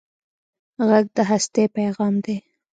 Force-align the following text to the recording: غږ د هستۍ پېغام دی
غږ 0.87 1.05
د 1.17 1.19
هستۍ 1.29 1.65
پېغام 1.75 2.15
دی 2.25 2.37